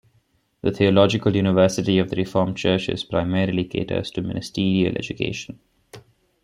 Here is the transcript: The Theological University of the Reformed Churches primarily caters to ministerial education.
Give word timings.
The 0.63 0.71
Theological 0.71 1.35
University 1.35 1.99
of 1.99 2.09
the 2.09 2.15
Reformed 2.15 2.57
Churches 2.57 3.03
primarily 3.03 3.63
caters 3.65 4.09
to 4.09 4.23
ministerial 4.23 4.97
education. 4.97 5.59